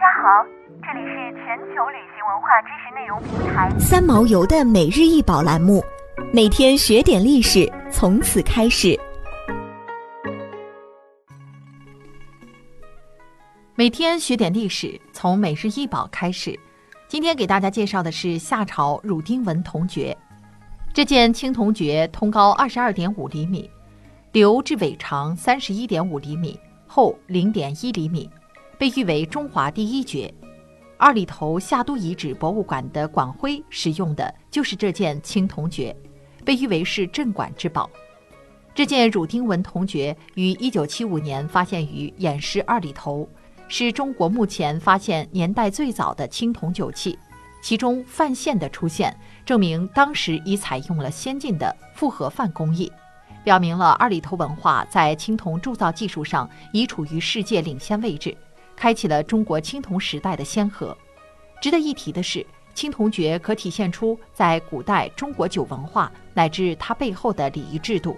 [0.00, 0.46] 大家好，
[0.80, 5.84] 这里是全球旅行文化知识内容平台三毛游的每日一宝栏目，
[6.32, 8.98] 每天学点历史，从此开始。
[13.74, 16.58] 每天学点历史，从每日一宝开始。
[17.06, 20.16] 今天给大家介绍的是夏朝汝丁文铜爵。
[20.94, 23.70] 这件青铜爵通高二十二点五厘米，
[24.32, 28.30] 流至尾长三十一点五厘米，厚零点一厘米，
[28.80, 30.32] 被誉为中华第一爵。
[30.96, 35.94] 二里头夏都遗址博物馆的馆徽使用的就是这件青铜爵，
[36.46, 37.90] 被誉为是镇馆之宝。
[38.74, 43.28] 这件乳钉纹铜爵于一九七五年发现于偃师二里头。
[43.68, 47.16] 是中国目前发现年代最早的青铜酒器，
[47.62, 52.90] 其中范县的出现，证明当时已采用了先进的复合范工艺，
[53.44, 58.36] 表明了二里头文化在青铜铸造技术上已处于世界领先位置，
[58.80, 60.96] 开启了中国青铜时代的先河。
[61.60, 68.16] 值得一提的是，青铜爵可体现出在古代中国酒文化乃至它背后的礼仪制度，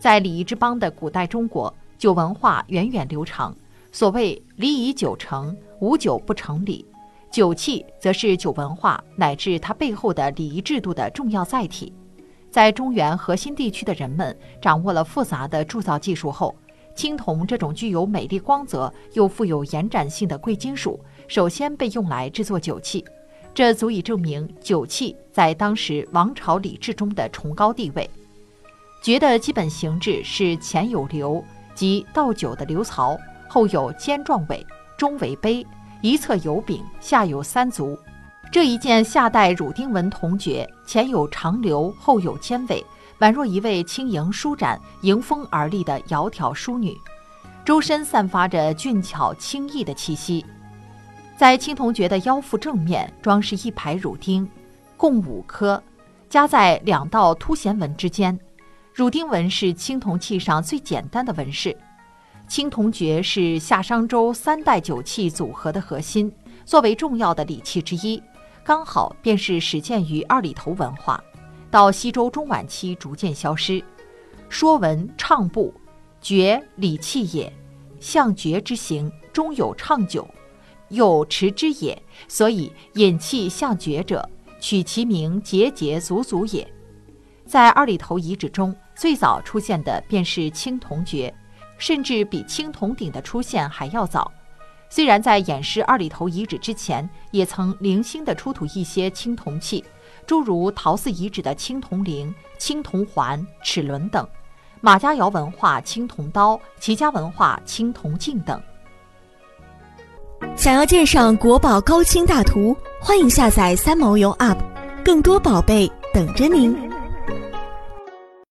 [0.00, 3.54] 在礼仪之邦的古代中国，酒文化源远流长。
[3.92, 6.84] 所谓礼以酒成，无酒不成礼。
[7.30, 11.92] 酒器则是酒文化乃至它背后的礼仪制度的重要载体。
[12.50, 16.52] 在中原核心地区的人们掌握了复杂的铸造技术后，
[16.94, 23.04] 青铜这种具有美丽光泽又富有延展性的贵金属，首先被用来制作酒器。
[23.52, 28.08] 这足以证明酒器在当时王朝礼制中的崇高地位。
[29.02, 33.16] 爵的基本形制是前有流，即倒酒的流槽。
[33.46, 34.66] 后有尖状尾，
[34.98, 35.64] 中为杯，
[36.02, 37.96] 一侧有柄，下有三足。
[38.50, 42.84] 这一件夏代汝丁纹铜爵，前有长流，后有尖尾，
[43.20, 46.96] 宛若一位轻盈舒展、迎风而立的窈窕淑女，
[47.64, 50.44] 周身散发着俊俏清逸的气息。
[51.36, 54.48] 在青铜爵的腰腹正面装饰一排乳钉，
[54.96, 55.82] 共五颗，
[56.28, 58.38] 夹在两道凸弦纹之间。
[58.92, 61.76] 乳钉纹是青铜器上最简单的纹饰。
[62.46, 66.30] 青铜爵是夏商周三代酒器组合的核心，
[66.64, 68.22] 作为重要的礼器之一，
[68.62, 71.20] 刚好便是始建于二里头文化，
[71.74, 73.80] 到西周中晚期逐渐消失。
[74.48, 75.74] 《说文》唱部，
[76.20, 77.52] 爵礼器也，
[77.98, 80.24] 象爵之形，中有唱酒，
[80.90, 84.30] 有持之也，所以饮器象爵者，
[84.60, 86.64] 取其名节节足足也。
[87.44, 91.34] 在二里头遗址中，最早出现的便是青铜爵。
[91.76, 94.30] 甚至比青铜鼎的出现还要早。
[94.88, 99.84] 虽然在偃师二里头遗址之前，也曾零星地出土一些青铜器，
[100.26, 104.24] 诸如陶寺遗址的青铜铃、青铜环、齿轮等；
[104.80, 108.60] 马家窑文化青铜刀、齐家文化青铜镜等。
[110.56, 114.58] 想要鉴赏国宝高清大图，欢迎下载三毛游 App，
[115.04, 116.93] 更多宝贝等着您。